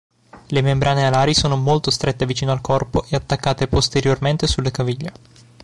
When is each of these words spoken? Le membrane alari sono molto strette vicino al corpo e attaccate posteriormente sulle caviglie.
Le 0.47 0.61
membrane 0.63 1.05
alari 1.05 1.35
sono 1.35 1.55
molto 1.57 1.91
strette 1.91 2.25
vicino 2.25 2.51
al 2.51 2.59
corpo 2.59 3.05
e 3.09 3.15
attaccate 3.15 3.67
posteriormente 3.67 4.47
sulle 4.47 4.71
caviglie. 4.71 5.11